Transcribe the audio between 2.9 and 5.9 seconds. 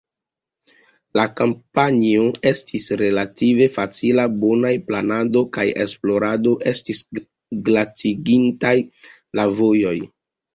relative facila; bonaj planado kaj